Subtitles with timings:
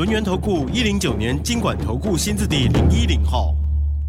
[0.00, 3.54] 轮源投顾一零九年经管投顾新字第零一零号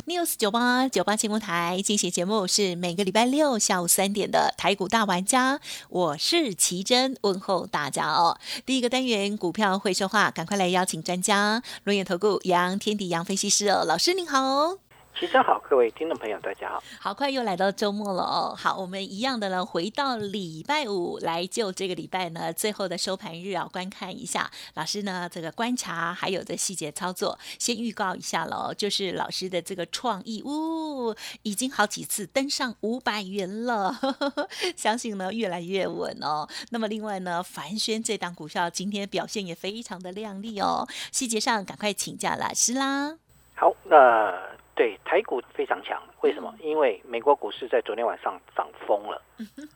[0.08, 5.60] ，news 九八九八节目台进行节目是每个礼拜六下午三点的台股大玩家，
[5.90, 8.40] 我是奇珍，问候大家哦。
[8.66, 14.91] 第一个单元股票会说话，赶快来邀请专家轮源投顾杨天地杨分析师哦，老师您好。
[15.20, 16.82] 齐生好，各位听众朋友，大家好。
[17.00, 18.56] 好快又来到周末了哦。
[18.58, 33.96] 好，我们一样的呢，回到礼拜五来就这个礼拜呢最后的收盘日啊，观看一下老师呢这个观察还有的细节操作，先预告一下喽，就是老师的这个创意，呜，已经好几次登上五百元了，
[34.76, 36.48] 相信呢越来越稳哦。
[36.72, 43.18] 那么另外呢，凡轩这档股票今天表现也非常的亮丽哦，细节上赶快请教老师啦。
[43.54, 44.34] 好，那。
[44.82, 46.52] 对台股非常强，为什么？
[46.60, 49.22] 因为美国股市在昨天晚上涨疯了。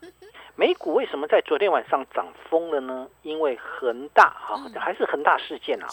[0.58, 3.08] 美股为什么在昨天晚上涨疯了呢？
[3.22, 5.88] 因为恒大啊，还是恒大事件啊。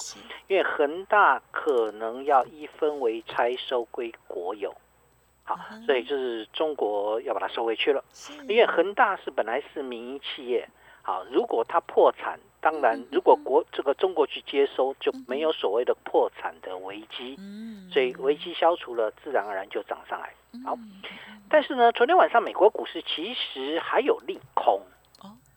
[0.48, 4.74] 因为恒大可能要一分为拆收归国有，
[5.44, 8.02] 好，所以就是中国要把它收回去了。
[8.48, 10.66] 因为恒大是本来是民营企业，
[11.02, 12.40] 好，如果它破产。
[12.62, 17.36] 当然，如果国这个中国去接收，就没有所谓的破产的危机，
[17.90, 20.32] 所以危机消除了，自然而然就涨上来。
[20.64, 20.78] 好，
[21.50, 24.80] 但是呢，昨天晚上美国股市其实还有利空，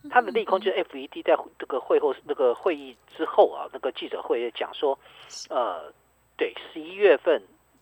[0.10, 4.98] 它的利空就是 FED 在这个会后那个会议之后啊，那个记者会讲说，
[5.50, 5.94] 呃，
[6.36, 7.40] 对，十一月份，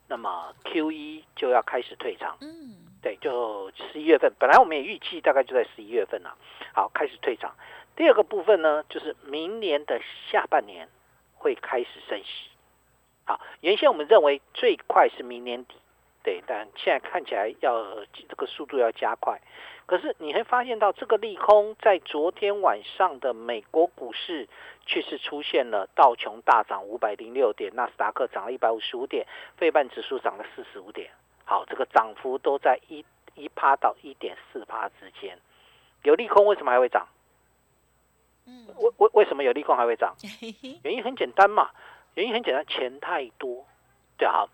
[0.10, 6.36] 那么 QE 就要开始退场，嗯，对，就十一月份，本来我们也预计大概就在十一月份了，
[6.74, 7.56] 好，开始退场。
[7.96, 10.88] 第二个部分呢，就是明年的下半年
[11.36, 12.50] 会开始升息。
[13.26, 15.76] 好，原先我们认为最快是明年底，
[16.24, 19.40] 对，但现在看起来要这个速度要加快。
[19.86, 24.48] 可是你会发现到这个利空，在昨天晚上的美国股市
[24.86, 29.28] 却是出现了道琼大涨五百零六点，纳斯达克涨了一百五十五点，
[29.58, 31.12] 费半指数涨了四十五点。
[31.46, 33.06] 好，这个涨幅都在一
[33.36, 35.38] 一趴到一点四趴之间。
[36.04, 37.08] 有利空为什么还会涨？
[38.46, 40.16] 为为为什么有利空还会涨？
[40.84, 41.70] 原因很简单嘛，
[42.16, 43.66] 原因很简单，钱太多，
[44.18, 44.46] 对啊，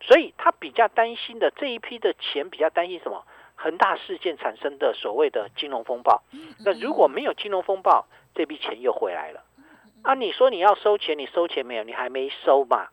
[0.00, 3.24] 所以他比较担心的这一批的钱比较担心什么？
[3.56, 6.22] 恒大事件产生的所谓的金融风暴。
[6.64, 9.44] 那如果没有金融风暴，这笔钱又回来了。
[10.02, 11.84] 啊，你说你要收钱，你收钱没有？
[11.84, 12.88] 你还没收嘛，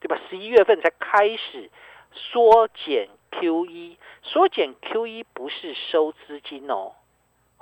[0.00, 0.18] 对吧？
[0.28, 1.70] 十一月份才开始
[2.12, 6.94] 缩减 QE，缩减 QE 不是收资金哦。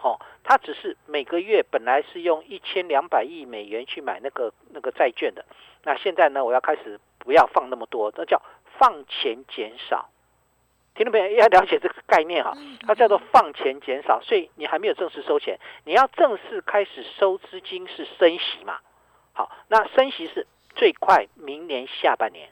[0.07, 5.45] 哦，它只是每个月本来是用一千两百亿美元去买那个那个债券的，
[5.83, 8.41] 那现在呢，我要开始不要放那么多，那叫
[8.79, 10.09] 放钱减少。
[10.95, 12.57] 听众朋友要了解这个概念哈，
[12.87, 18.79] 它叫做放钱减少，所以你还没有正式收钱，你要正式开始收资金是升息嘛？
[19.33, 20.47] 好，那升息是
[20.77, 22.49] 最快明年下半年。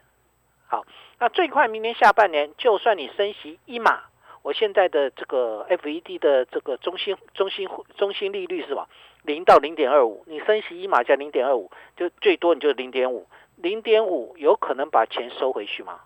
[0.67, 0.85] 好，
[1.19, 4.03] 那最快明年下半年，就算你升息一码。
[4.45, 7.67] 我现在的这个 FED 的这个中心中心
[7.97, 8.87] 中心利率是吧？
[9.23, 13.25] 零到零点二五，你升息一码加零点二五，就最多你就零点五，
[13.55, 16.01] 零点五有可能把钱收回去吗？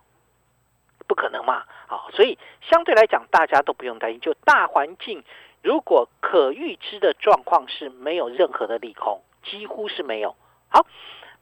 [1.06, 1.66] 不可能嘛！
[1.88, 4.22] 好，所以相对来讲，大家都不用担心。
[4.22, 5.26] 就大环境，
[5.62, 10.34] 如果可预知的状况是没有任何的利空，几乎是没有。
[10.70, 10.88] 好。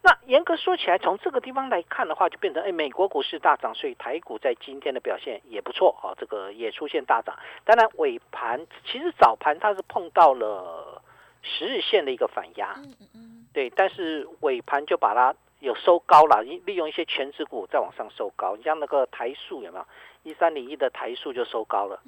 [0.02, 7.38] 那严格说起来，从这个地方来看的话，就变成哎，美国股市大涨，所以台股在今天的表现也不错啊，这个也出现大涨。
[7.66, 11.02] 当然尾盘其实早盘它是碰到了
[11.41, 18.55] 十日线的一个反压，嗯嗯嗯，对，但是尾盘就把它有收高了，利用一些全指股再往上收高。
[18.55, 19.85] 你像那个台数有没有？
[20.23, 22.02] 一三零一的台数就收高了，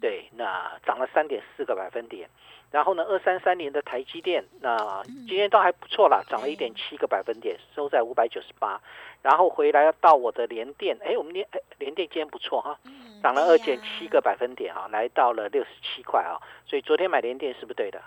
[0.00, 2.28] 对，那涨了三点四个百分点。
[2.70, 8.78] 然后呢，二三三年的台积电，那今天都还不错啦，涨了一点七个百分点，收在五百九十八。
[9.22, 12.78] 然后回来到我的联电，哎，我们联哎联电今天不错哈，
[13.22, 16.36] 涨了二点七个百分点啊，来到了六十七块啊。
[16.66, 18.02] 所以昨天买联电是不是对的？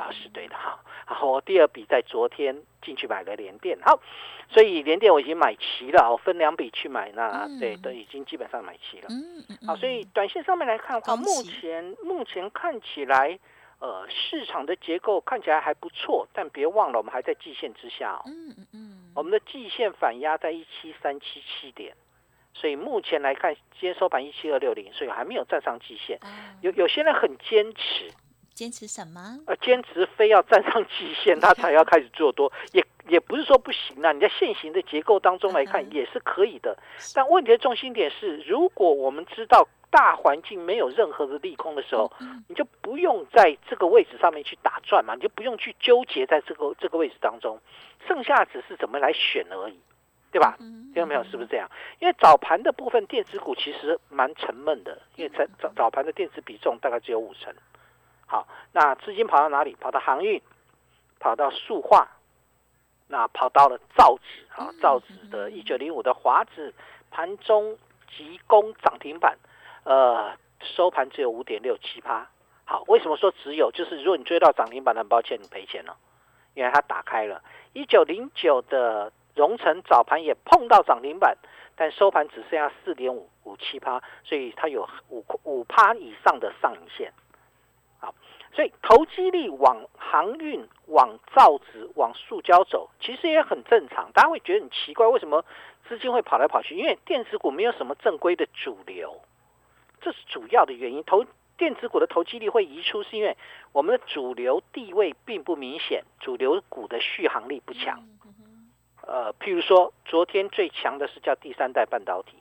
[0.00, 0.78] 嗯，啊是对的哈。
[1.06, 4.00] 然后第二笔在昨天进去买了联电，好，
[4.48, 9.06] 所以联电我已经买齐了，我分两笔去买，那对都已经基本上买齐了。
[9.10, 9.66] 嗯嗯。
[9.66, 13.38] 好，所以短线上面来看的话，目前目前看起来。
[13.80, 18.20] 呃，市场的结构看起来还不错，但别忘了我们还在季线之下哦。
[18.26, 19.10] 嗯嗯嗯。
[19.14, 21.94] 我们的季线反压在一七三七七点，
[22.52, 26.18] 所以目前来看，今天收盘一七二六零，所以还没有站上季线。
[26.60, 28.10] 有有些人很坚持，
[28.60, 29.38] 坚持什么？
[29.46, 34.12] 呃，坚持非要站上极限，他才要开始做多， 也也不是说不行啊。
[34.12, 36.76] 你在现行的结构当中来看，也是可以的。
[37.14, 39.66] 但问题的重心点是，如果我们知道。
[39.92, 42.12] 大环境没有任何的利空的时候，
[42.46, 47.58] 你就不用在这个位置上面去打转嘛，你就不用去纠结在这个这个位置当中，
[48.06, 49.76] 剩下只是怎么来选而已，
[50.30, 50.54] 对吧？
[50.58, 51.24] 听到没有？
[51.24, 51.68] 是不是这样？
[51.98, 57.52] 因为早盘的部分电子股其实蛮沉闷的，因为在早早盘的电子比重大概只有五成。
[58.30, 59.74] 好，那资金跑到哪里？
[59.80, 60.40] 跑到航运，
[61.18, 62.06] 跑到塑化，
[63.08, 66.72] 那跑到了造纸啊，造纸的一九零五的华指
[67.10, 67.76] 盘中
[68.16, 69.36] 急攻涨停板。
[69.82, 72.28] 呃，收盘只有五点六七趴。
[72.64, 73.72] 好，为什么说只有？
[73.72, 75.96] 就是如果你追到涨停板，很抱歉，你赔钱了，
[76.54, 77.42] 因为它打开了。
[77.72, 81.36] 一九零九的荣成早盘也碰到涨停板，
[81.74, 87.12] 但收盘只剩下四点五五七趴，所以它有五五趴以上的上影线。
[88.50, 94.10] 好，所以投机力往航运、往造纸、往塑胶走，其实也很正常。
[94.12, 95.44] 大家会觉得很奇怪，为什么
[95.88, 96.76] 资金会跑来跑去？
[96.76, 99.20] 因为电子股没有什么正规的主流。
[100.00, 101.24] 这是主要的原因，投
[101.56, 103.36] 电子股的投机力会移出，是因为
[103.72, 108.02] 我们的主流地位并不明显，主流股的续航力不强。
[109.02, 112.36] 呃，譬如说，昨天最强的是叫第三代半导体，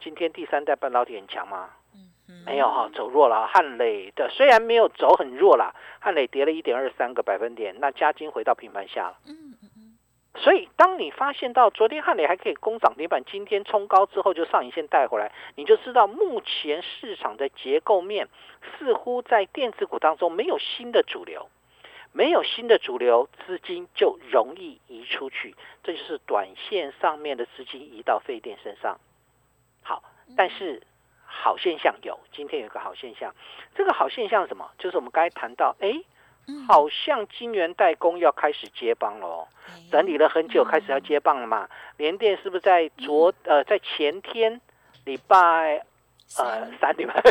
[0.00, 1.70] 今天第三代半导体很强吗？
[2.44, 3.46] 没有哈，走弱了。
[3.46, 9.16] 汉磊的虽然没有走很弱啦，汉磊跌了一点二三个百分点，那加金回到平盘下了。
[9.26, 9.68] 嗯嗯
[10.34, 18.28] 所以，当你发现到昨天汉磊还可以攻涨停板，今天冲高之后就上影线带回来，你就知道目前市场的结构面
[18.78, 21.48] 似乎在电子股当中没有新的主流，
[22.12, 28.98] 没有新的主流，资金就容易移出去，这就是短线上面的资金移到废电身上。
[29.82, 30.04] 好，
[30.36, 30.82] 但是
[31.28, 33.32] 好现象有，今天有一个好现象，
[33.76, 34.68] 这个好现象什么？
[34.78, 36.00] 就是我们刚才谈到，哎。
[36.66, 39.46] 好像金源代工要开始接棒了，
[39.90, 41.68] 整理了很久，开始要接棒了嘛？
[41.98, 44.58] 联电是不是在昨呃在前天
[45.04, 45.84] 礼拜
[46.36, 47.14] 呃三礼拜？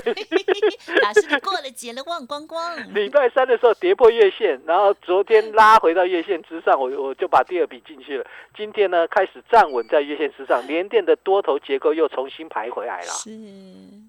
[1.03, 2.75] 老师过了节了，忘光光。
[2.93, 8.25] 礼拜三的时候跌破月线，然后昨天拉回到月线之上，我我就把第二笔进去了。
[8.55, 13.11] 今天呢开始站稳在月线之上，连电的多头结构又重新排回来了。
[13.11, 13.29] 是，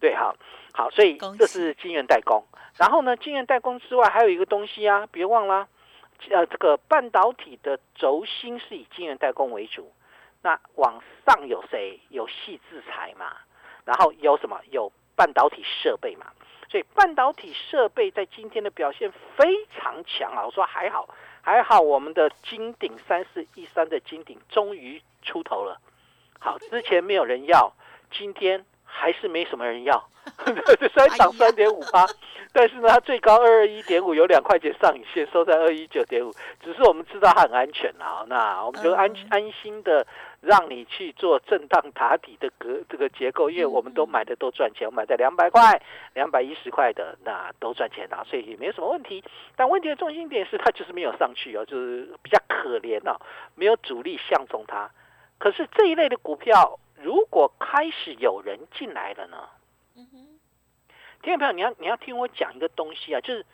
[0.00, 0.34] 对，好，
[0.72, 2.42] 好，所以这是金源代工。
[2.78, 5.68] 然后呢，晶圆代工之外还有一个东西啊，别忘了，
[6.30, 9.92] 呃，这个半导体的轴心是以晶圆代工为主。
[10.40, 12.00] 那往上有谁？
[12.10, 13.32] 有细制裁嘛？
[13.88, 14.60] 然后有什么？
[14.70, 16.26] 有半导体设备嘛？
[16.70, 20.44] 所以半导体设备在今天的表现非常强啊！
[20.44, 21.08] 我说还好，
[21.40, 25.80] 还好，我们的金鼎三四一三的金鼎终于出头了。
[26.38, 27.72] 好，之前没有人要，
[28.12, 28.62] 今天。
[28.90, 30.08] 还是没什么人要，
[30.44, 32.06] 虽然涨三点五八，
[32.54, 36.32] 但是呢，它最高二二一点五，有两块钱上影线，收在二一九点五。
[36.64, 40.06] 只是我们知道它很安全啊，那我们就安安心的
[40.40, 45.82] 让你去做震荡打底的格这个结构，因为我们都买的都赚钱，我买在两百块、
[46.14, 49.22] 两百一十块的那都赚钱啊，所以也没有什么问题。
[49.56, 53.20] 但问题的重心点是它就是没有上去哦，就是比较可怜哦，
[53.54, 54.90] 没有主力相中它。
[55.38, 56.78] 可是这一类的股票。
[57.00, 59.48] 如果开始有人进来了呢？
[59.94, 60.40] 嗯哼，
[61.22, 63.46] 听众朋友，你要你要听我讲一个东西啊，就是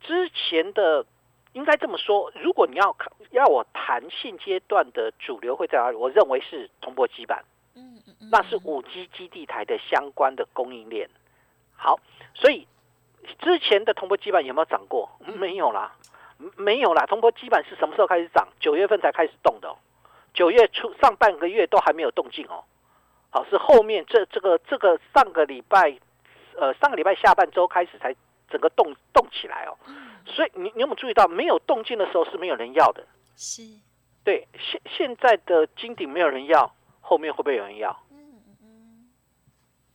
[0.00, 1.04] 之前的
[1.52, 2.96] 应该这么说，如果你要
[3.30, 7.44] 要我谈现阶段的主流会在哪里，我认为是铜箔基板，
[7.74, 11.08] 嗯嗯嗯，那是五 G 基地台的相关的供应链。
[11.76, 11.98] 好，
[12.34, 12.66] 所以
[13.40, 15.10] 之前的铜箔基板有没有涨过？
[15.36, 15.92] 没有啦，
[16.56, 17.04] 没有啦。
[17.06, 18.48] 铜箔基板是什么时候开始涨？
[18.60, 19.74] 九月份才开始动的。
[20.32, 22.64] 九月初上半个月都还没有动静哦，
[23.28, 25.98] 好是后面这这个这个上个礼拜，
[26.56, 28.16] 呃上个礼拜下半周开始才
[28.52, 29.74] 整个动动起来哦，
[30.26, 33.04] 所以你你有没有注意到没有动静的时候是没有人要的，
[33.34, 33.62] 是，
[34.22, 37.90] 对现现在的金顶没有人要，后面会不会有人要？
[38.10, 38.18] 嗯
[38.62, 39.10] 嗯，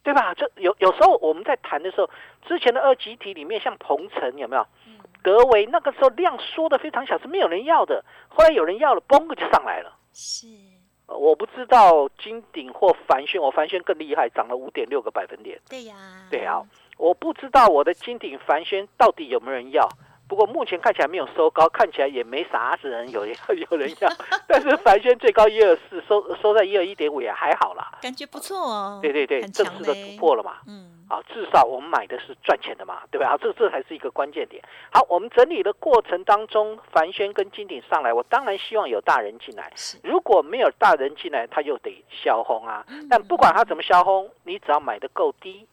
[0.03, 0.33] 对吧？
[0.33, 2.09] 这有有时候我们在谈的时候，
[2.47, 4.67] 之前的二级体里面像鹏程有没有？
[5.23, 9.93] 德维那个时候量缩的非常小，是没有人要的，后来有人要了，嘣就上来了。
[10.13, 10.47] 是，
[11.07, 15.59] 我不知道金顶或凡轩，我凡轩更厉害，涨了五点六个百分点。
[15.67, 15.95] 对呀，
[16.31, 16.63] 对啊，
[16.97, 19.87] 我不知道我的金鼎凡轩到底有没有人要。
[20.27, 23.25] 不过目前看起来没有收高，看起来也没啥子人有
[23.71, 24.09] 有人要。
[24.45, 28.99] 但是凡轩最高一二四，收收在一二一点五也还好啦，感觉不错哦。
[29.01, 30.57] 对对对，正式的突破了嘛。
[30.67, 30.93] 嗯。
[31.07, 33.37] 啊，至少我们买的是赚钱的嘛，对吧？
[33.41, 34.61] 这这才是一个关键点。
[34.91, 39.71] 好，我们整理的过程当中，凡轩跟金鼎上来，我当然希望有大人进来。
[40.03, 42.85] 如果没有大人进来，他又得销轰啊。
[43.09, 45.65] 但不管他怎么销轰，你只要买的够低，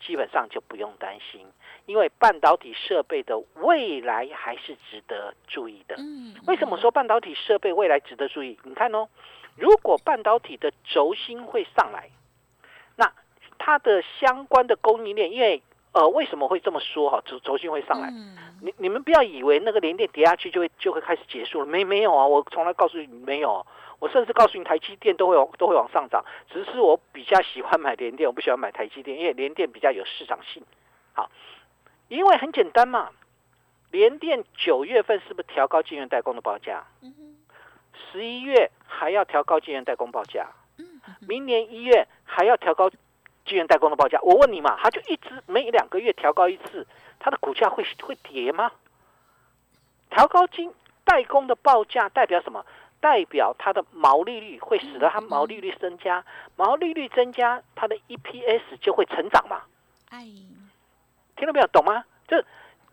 [0.00, 1.46] 基本上就不用担心，
[1.86, 5.96] 因为半导体设备的未来还是值得注意的。
[6.46, 8.58] 为什么说半导体设备未来值得注意？
[8.62, 9.08] 你看哦，
[9.56, 12.10] 如果半导体的轴心会上来。
[12.96, 13.12] 那
[13.58, 15.62] 它的相关的供应链，因为
[15.98, 17.20] 呃，为什么会这么说哈？
[17.26, 18.08] 轴轴心会上来，
[18.62, 22.24] 你你们不要以为那个连电跌下去就会就会开始结束了，没没有啊？
[22.24, 23.66] 我从来告诉你没有，
[23.98, 30.62] 我甚至告诉你台积电都会往都会往上涨，只是我比较喜欢买联电，我不喜欢买台积电，因为联电比较有市场性。
[31.14, 31.28] 好，
[32.06, 33.10] 因为很简单嘛，
[33.90, 36.84] 联电九月份是不是调高晶圆代工的报价？
[38.12, 40.46] 十一月还要调高晶圆代工报价，
[41.26, 42.88] 明年一月还要调高。
[43.48, 46.86] 晶圆代工的报价，我问你嘛，它就一直每两个月调高一次，
[47.18, 48.70] 它的股价会会跌吗？
[50.10, 50.72] 调高金
[51.04, 52.64] 代工的报价代表什么？
[53.00, 56.24] 代表它的毛利率会使得它毛利率增加，
[56.56, 59.62] 毛利率增加，它的 EPS 就会成长嘛？
[60.10, 60.24] 哎，
[61.36, 61.66] 听到没有？
[61.68, 62.04] 懂吗？
[62.28, 62.36] 就。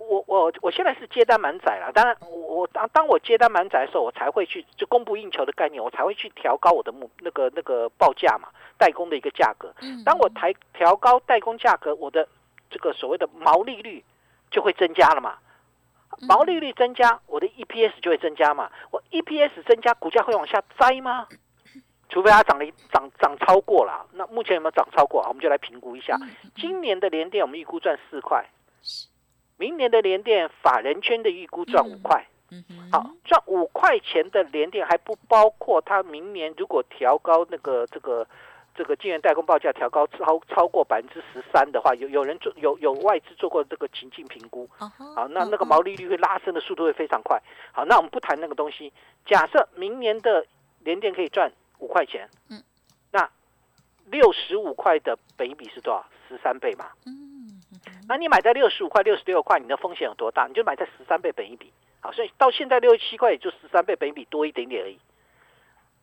[0.08, 9.74] 我我我现在是接单满载了，当然我我当当我接单满载的时候，我才会去就供不应求的概念，我才会去调高我的目那个那个报价嘛，代工的一个价格。
[10.06, 12.28] 当我抬调高代工价格，我的
[12.70, 14.04] 这个所谓的毛利率
[14.52, 15.38] 就会增加了嘛。
[16.28, 18.72] 毛利率增加，我的 EPS 就会增加嘛。
[18.92, 21.28] 我 EPS 增加，股价会往下栽吗？
[22.08, 24.06] 除非它涨了涨涨超过了。
[24.14, 25.26] 那目前有没有涨超过？
[25.28, 26.18] 我们就来评估一下。
[26.56, 28.46] 今年的联电，我们预估赚四块。
[29.58, 32.28] 明年的联电法人圈的预估赚五块，
[32.92, 38.28] 好赚五块钱的联电还不包括它明年如果调高那个这个
[38.76, 47.42] 这个晶圆代工报价调高超超过百分之十三的话，有有人做有有外资做过这个情境评估，好那那个毛利率会拉升的速度会非常快。
[47.72, 48.92] 好，那我们不谈那个东西，
[49.26, 50.46] 假设明年的
[50.84, 52.62] 联电可以赚五块钱，嗯，
[53.12, 53.30] 那
[54.06, 56.06] 六十五块的本益比是多少？
[56.28, 57.35] 十三倍嘛，嗯。
[58.08, 60.48] 那你买在六十五块、六十六块，你的风险有多大？
[60.48, 61.72] 你就买在十三倍本一比，
[62.02, 65.00] 好，所以到现在六十七块，也就十三倍本一比多一点点而已。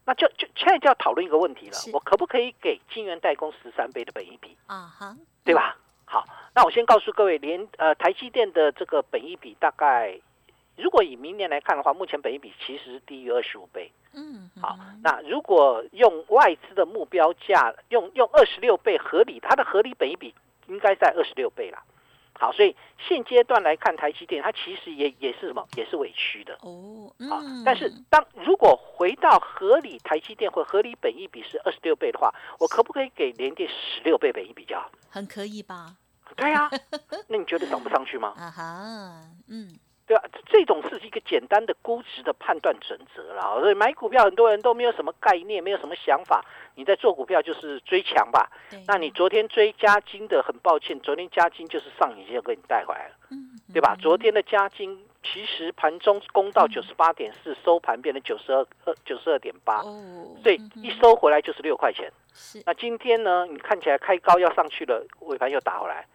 [0.05, 4.57] 那就就现在就要讨论一个问题了，我可不可以给金源代工十三倍的本一比？
[4.67, 5.77] 啊哈，对吧？
[6.03, 10.19] 好，那我先告诉各位，连呃台积电的这个本一比大概，
[10.75, 13.89] 如果以明年来看的话，目前本一比其实是低于二十五倍。
[14.13, 20.35] 嗯，好，那如果用外资的目标价，用用二十六倍合理，它的合理本一比
[20.67, 21.81] 应该在二十六倍了。
[22.39, 22.75] 好，所以
[23.07, 27.13] 现阶段来看，台积电它其实也也是什么，也是委屈的哦。
[27.29, 34.83] 好，但是当如果回到合理台积电或合理本益比是二十六倍的话，我可不可以给联电十六倍本益比较？
[35.09, 35.95] 很可以吧？
[36.35, 36.69] 对呀，
[37.29, 38.33] 那你觉得涨不上去吗？
[38.37, 39.69] 啊哈，嗯。
[40.05, 40.23] 对吧？
[40.47, 43.59] 这种是一个简单的估值的判断准则了。
[43.61, 46.43] 所以买股票，很多人都没有什么概念，没有什么想法。
[46.75, 48.51] 你在做股票就是追强吧？
[48.85, 53.15] 那你昨天追加金的，很抱歉，昨天加金就是上影线给你带回来了，
[53.73, 53.95] 对吧？
[54.01, 59.81] 昨天的加金其实盘中攻到九十八点四，收盘变成九十二二九十二点八，
[60.41, 62.11] 所以一收回来就是六块钱。
[62.65, 63.45] 那今天呢？
[63.45, 66.05] 你看起来开高要上去了，尾盘又打回来。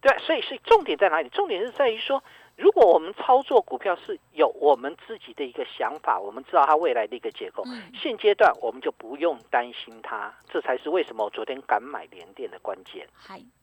[0.00, 1.28] 对，所以所以重点在哪里？
[1.28, 2.22] 重点是在于说。
[2.60, 7.64] 如果我们操作股票是有我们自己的一个想法，我们知道它未来的一个结构，
[7.94, 13.08] 现阶段我们就不用担心它，这才是为什么我昨天敢买联电的关键。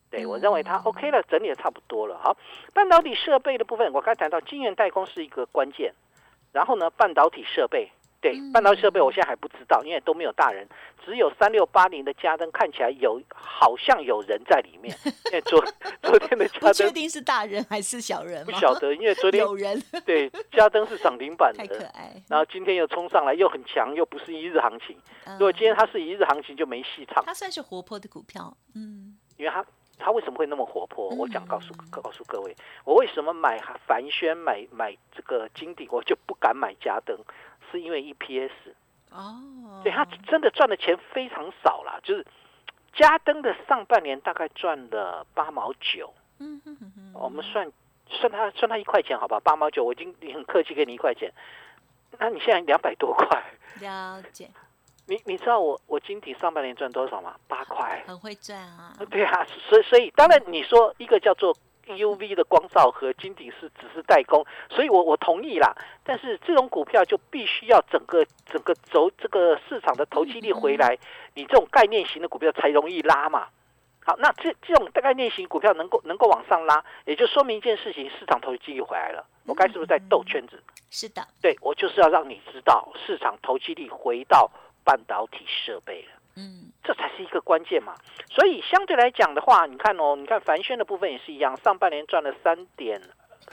[0.10, 2.18] 对我认为它 OK 了，整理的差不多了。
[2.18, 2.36] 好，
[2.74, 5.94] 半导体设备的部分，我刚才谈到晶圆代工是一个关键，
[6.52, 7.92] 然后呢，半导体设备。
[8.20, 10.68] 对半导体设备，我现在还不知道，因为都没有大人，
[11.06, 14.98] 只有三六八零的加灯看起来有，好像有人在里面。
[15.26, 15.64] 因为昨
[16.02, 18.44] 昨天的加灯，确定是大人还是小人？
[18.46, 19.80] 不晓得，因为昨天有人。
[20.06, 22.12] 对，加灯是涨停板的，太可爱。
[22.28, 24.98] 然后今天又冲上来，又很强，又不是一日行情。
[25.34, 27.24] 如果今天它是一日行情，就没戏唱。
[27.24, 29.64] 它算是活泼的股票，嗯，因为它
[30.00, 31.10] 它为什么会那么活泼？
[31.10, 37.18] 我想告诉告诉各位，我为什么买凡轩买买这个金鼎，我就不敢买加灯。
[37.72, 38.52] 是因为 EPS
[39.12, 42.26] 哦，对他真的赚的钱非常少啦，就是
[42.94, 47.72] 加登的上半年大概赚了八毛九，嗯哼哼哼，我们算
[48.10, 51.32] 算他算他一块钱好吧，八毛九我已经很客气给你一块钱，
[52.20, 53.44] 那你现在两百多块，
[53.80, 54.50] 了解，
[55.08, 57.36] 你你知道我我晶体上半年赚多少吗？
[57.48, 61.56] 八块，很会赚啊，对啊，所以所以当然你说一个叫做。
[61.96, 65.76] U V 的光照和金鼎是只是代工，所以我我同意啦。
[66.04, 70.98] 但是这种股票就必须要整个整个走这个市场的投机力回来，
[71.34, 73.48] 你这种概念型的股票才容易拉嘛。
[74.04, 79.26] 好，那这这种概念型股票能够能够往上拉，也就说明一件事情，市场投机力回来了。
[79.46, 80.64] 我该是不是在斗圈子？
[80.90, 84.50] 是的，对我就是要让你知道，市场投机力回到
[84.86, 86.10] 半导体设备了。
[86.38, 87.94] 嗯，这才是一个关键嘛。
[88.30, 93.02] 所以相对来讲的话，你看哦，你看凡轩的部分也是一样，上半年赚了三点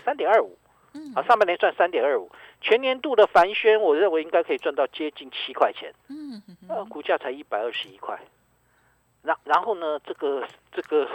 [0.05, 0.57] 三点二五，
[0.95, 8.17] 嗯啊，上半年赚三点二五，全年度的凡轩，我认为应该可以赚到接近七块钱，嗯嗯呃，股价才一百二十一块。
[9.23, 11.09] 然然后呢，这个这个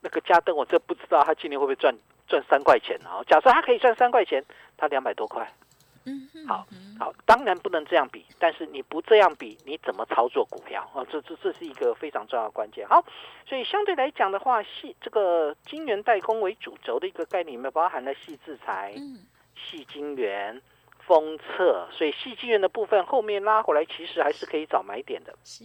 [0.00, 3.24] 那个嘉登，我这不知道他今年会不会赚赚三块钱啊？
[3.26, 4.44] 假设他可以赚三块钱，
[4.76, 5.50] 他两百多块。
[6.04, 6.66] 嗯嗯，好
[6.98, 11.04] 好，当然不能这样比，但是你不这样比，你怎么操作股票啊？
[11.10, 12.86] 这这这是一个非常重要的关键。
[12.88, 13.04] 好，
[13.46, 20.60] 所以相对来讲的话，细这个晶圆代工为主轴的一个概念里面，包含了细制裁、嗯细晶圆、
[21.06, 25.32] 封测，所以细晶圆的部分后面拉回来，其实还是可以找买点的。
[25.44, 25.62] 是，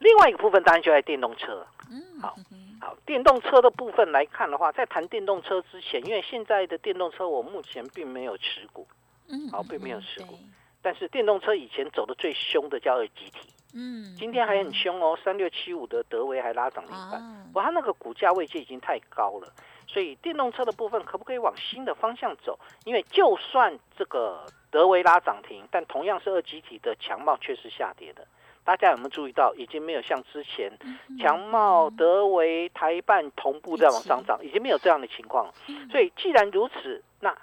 [0.00, 1.66] 另外一个部分当然就在电动车。
[1.90, 8.86] 嗯好嗯好，电动车的部分来看的话，在谈电动车之前，因为现在的电动车我目前并没有持股，
[9.28, 10.40] 嗯，好并没有持股对
[10.82, 13.48] 但是电动车以前走的最凶的叫二极体。
[13.76, 19.52] 嗯，今天还很凶哦，三六七五的德维还拉涨停板，啊不过它那个股价位阶已经太高了，
[19.88, 22.56] 所以电动车的部分可不可以往新的方向走？
[22.84, 28.24] 因为就算这个德维拉涨停，但同样是二级体的强茂却是下跌的。
[28.62, 35.54] 大家有没有注意到，已经没有像之前嗯强茂、德维、台办同步在往上涨，已经没有这样的情况了。
[35.90, 37.36] 所以既然如此，那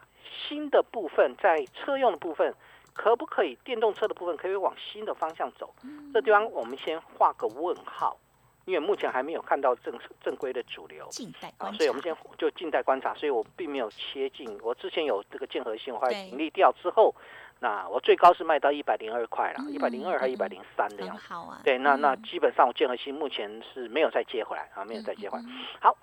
[0.48, 2.54] 新的部分在车用的部分，
[2.94, 5.74] 可不可以电动车的部分可以往新的方向走？
[6.14, 8.18] 这地方我们先画个问号，
[8.66, 13.14] 因为目前还没有看到正正规的主流啊，静待观察，所以我们先就静待观察。
[13.16, 17.14] 所以我并没有切进，我之前有这个建和信，后来对盈利掉之后，
[17.60, 21.24] 那我最高是卖到一百零二块了，嗯一百零二还一百零三的样子。
[21.28, 25.46] 好啊，对，那那嗯基本上我建和新目前是没有再接回来啊，没有再接回来。
[25.80, 25.96] 好，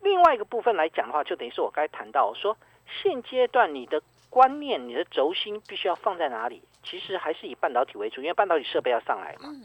[0.00, 2.56] 另外一个部分来讲的话，就等于是我刚才谈到说，
[2.86, 6.62] 现阶段你的观念、你的轴心必须要放在哪里？
[6.82, 9.62] 其实还是以半导体为主，因为半导体设备要上来嘛，嗯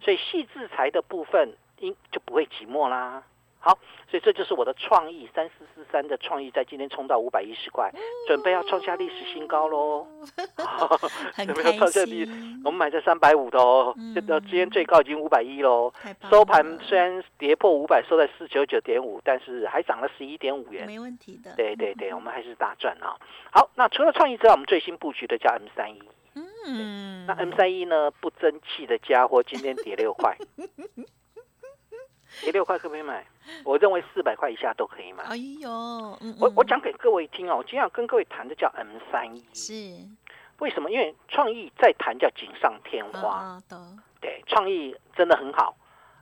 [0.00, 3.22] 所以细制材的部分应就不会寂寞啦。
[3.64, 3.78] 好，
[4.10, 7.92] 所以这就是我的创意三四四三的创意，在今天冲到五百一十块，
[8.26, 10.04] 准备要创下历史新高喽。
[11.32, 15.92] 很准备要开创下历心，我们买在三百五的哦，嗯现在今天最高已经五百一喽。
[16.28, 20.84] 收盘了虽然跌破五百，收在四九九点五，但是还涨了十一点五元。
[20.84, 23.14] 没问题的，对对对，我们还是大赚啊！
[23.52, 26.02] 好，那除了创意之外，我们最新布局的叫 M 三一。
[26.34, 30.36] 嗯，那 M 三一呢，不争气的家伙，今天跌六块，
[32.40, 33.24] 跌六块可不可以买？
[33.64, 35.24] 我认为四百块以下都可以买。
[35.24, 35.70] 哎呦，
[36.20, 39.74] 嗯我我嗯讲给各位听哦，我今天要跟各位谈的叫 M 三一，是
[40.58, 40.90] 为什么？
[40.90, 43.80] 因为创意在谈叫锦上添花，啊的，
[44.20, 45.76] 对，创意真的很好，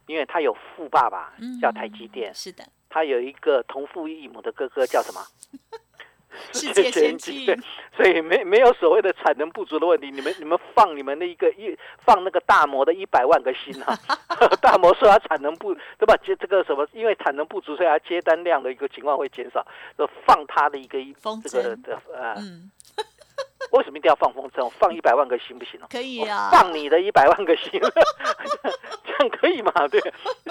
[0.07, 5.21] 因为他有富爸爸嗯叫台积电，是的，他有一个同父异母的哥哥叫什么？
[6.53, 7.57] 世界先进对，
[7.97, 10.11] 所以没没有所谓的产能不足的问题。
[10.11, 13.99] 你们你们放你们的一个一放那个大摩的一百万个心啊，
[14.63, 16.17] 大摩说它产能不对吧？
[16.25, 19.67] 接这个什么，因为产能不足，所以它接单量的一个情况会减少，
[19.99, 21.15] 就放它的一个一
[21.45, 22.71] 这个的啊，嗯，
[23.73, 24.69] 为什么一定要放风筝？
[24.79, 25.87] 放一百万个心不行哦？
[25.91, 27.71] 可以啊，放你的一百万个心，
[29.05, 29.73] 这样可以吗？
[29.89, 30.01] 对，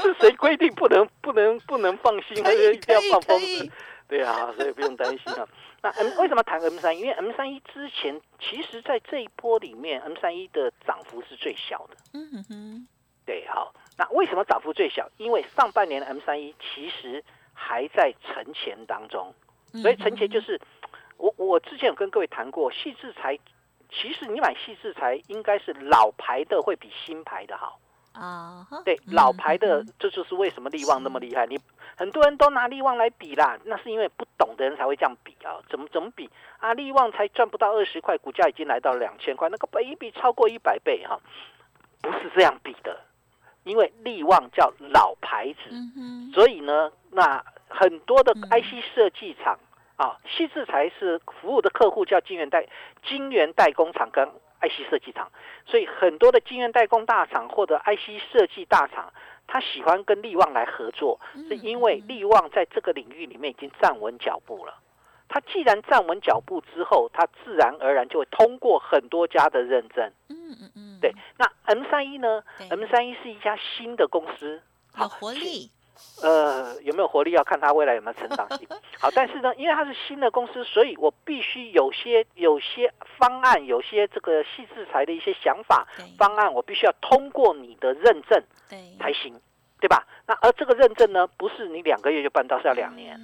[0.01, 3.71] 是谁规定不能不能不能放心，还是一定要放风筝？
[4.09, 5.47] 对啊，所以不用担心啊。
[5.83, 6.97] 那 M 为什么谈 M 三？
[6.97, 11.95] 因为 M 三一之前，其实在这一波里面，M 三一的涨幅是最小的。
[12.13, 12.87] 嗯哼哼，
[13.23, 15.07] 对，好，那为什么涨幅最小？
[15.17, 19.31] 因为上半年的 M 三一其实还在存钱当中，
[19.81, 20.59] 所以存钱就是
[21.17, 23.37] 我我之前有跟各位谈过，细制裁，
[23.91, 27.79] 其实你买细制裁应该是老牌的会比新牌的好。
[28.13, 31.45] 啊哈，对，嗯老牌的这就是为什么力旺那么厉害。
[31.45, 31.59] 你
[31.95, 35.59] 很多人都拿力旺来比啦，那是因为不懂的人才会这样比啊。
[35.69, 36.73] 怎么怎么比啊？
[36.73, 39.67] 力旺才赚不到二十块，股价已经来到两千块，那个
[39.99, 41.19] 比超过一百倍哈、
[42.01, 42.99] 不是这样比的。
[43.65, 49.59] 因为力旺叫老牌子，嗯，所以呢，那很多的嗯 IC 设计厂
[49.97, 52.65] 啊，细制才是服务的客户叫晶圆代
[53.05, 54.27] 晶圆代工厂跟
[54.61, 55.31] IC 设计厂，
[55.65, 59.11] 所以很多的晶圆代工大厂或者 IC 设计大厂，
[59.47, 64.75] 他喜欢跟力旺来合作，是因为力旺在这个领域里面已经站稳脚步了。
[65.31, 70.11] 他既然站稳脚步之后，他自然而然就会通过很多家的认证。
[70.27, 74.59] 嗯嗯嗯，对，那 M 三一呢？M 三一是一家新的公司，
[74.97, 75.69] 有活力，
[76.21, 78.67] 呃，有没有活力要看它未来有没有成长性。
[78.99, 89.39] 好，但是呢，因为它是新的公司，所以我必须有些有些方案，有些这个细制裁的一些想法方案，我必须要通过你的认证对，才行。
[89.81, 90.05] 对吧？
[90.27, 93.17] 那而这个认证呢，不是你两个月就办到，是要两年。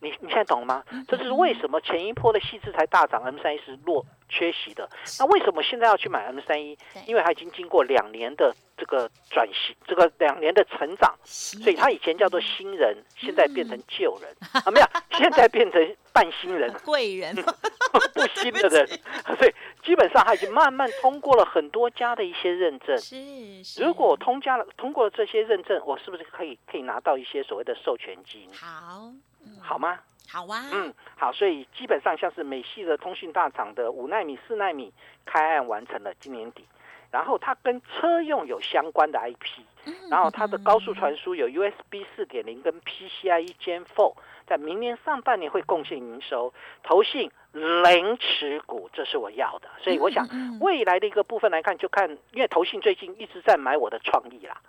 [0.00, 0.84] 嗯，你你现在懂了吗？
[1.06, 4.88] 这就是为什么前一波的细致才大涨，M 三一是落缺席的。
[5.18, 6.76] 那为什么现在要去买 M 三一？
[7.06, 17.34] 因为它已经经过两年的这个转型，这个两年的成长，所以它以前叫做新人，现在变成旧人啊，没有，现在变成半新人、 贵人、
[18.14, 18.86] 不新的人。
[19.38, 22.96] 所以基本上它已经慢慢通过了很多家的一些认证。
[22.98, 28.48] 是，如果通加了通过了这些认证，我是不是可以可以拿到一些所谓的授权金？
[28.52, 29.10] 好，
[29.60, 29.98] 好吗？
[30.30, 34.92] 好啊，嗯，好，所以基本上像是美系的通讯大厂的五纳米、四纳米
[35.24, 36.66] 开案完成了今年底，
[37.10, 39.62] 然后它跟车用有相关的 IP，
[40.10, 44.14] 然后它的高速传输有 USB 四点零跟 PCIe Gen 4，
[44.46, 50.28] 在明年上半年会贡献营收，投信零持股，这是我要的，所以我想
[50.60, 54.60] 未来的一个部分来看，就看因为投信最近一直在买我的创意啦。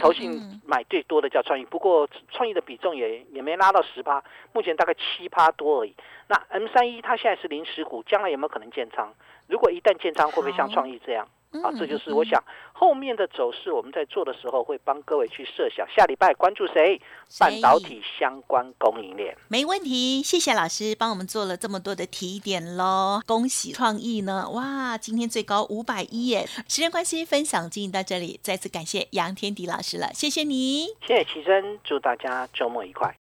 [0.00, 5.94] 投信买最多的叫创意，不过创意的比重也也没拉到十趴，目前大概七趴多而已。
[6.28, 9.12] 那 M 三一它现在是零十股，将来有没有可能建仓？
[9.46, 11.28] 如果一旦建仓，会不会像创意这样？
[11.62, 15.86] 好，这就是我想后面的走势，我们在做的时候会帮各位去设想。
[15.88, 17.00] 下礼拜关注谁？
[17.38, 19.36] 半导体相关供应链。
[19.48, 23.20] 没问题，谢谢老师帮我们做了这么多的提点喽。
[23.26, 26.46] 恭喜创意呢，哇，今天最高五百一耶！
[26.68, 30.86] 时间关系，分享进行到这里，再次感谢杨天迪老师了，谢谢你。
[31.06, 33.14] 谢谢奇珍，祝大家周末愉快。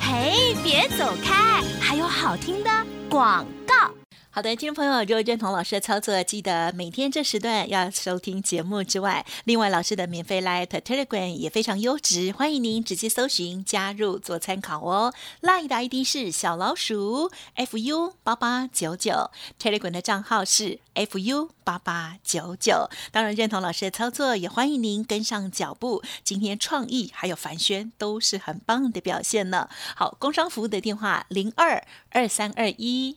[0.00, 2.70] 嘿，别走开，还有好听的
[3.08, 3.99] 广告。
[4.32, 15.12] 好的，听众朋友，如果认同老师的操作，记得每天这时段要收听节目之外，另外老师的免费 Light Telegram 也非常优质，欢迎您直接搜寻加入做参考哦。
[15.42, 22.88] Light 的 ID 是小老鼠 fu 八八九九，Telegram 的账号是 fu 八八九九。
[23.10, 26.04] 当然，认同老师的操作，也欢迎您跟上脚步。
[26.22, 29.68] 今天创意还有凡轩都是很棒的表现呢。
[29.96, 33.16] 好，工商服务的电话零二二三二一。